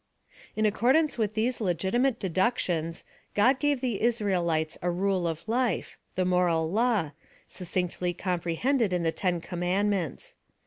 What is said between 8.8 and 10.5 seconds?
in the Ten Com mandments.